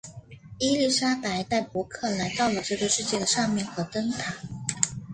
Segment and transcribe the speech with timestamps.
[0.57, 4.33] 伊丽莎白带伯克来到了这个世界的上面和灯塔。